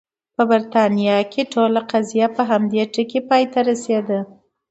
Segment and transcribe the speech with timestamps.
[0.35, 4.19] په برېټانیا کې ټوله قضیه په همدې ټکي پای ته رسېده.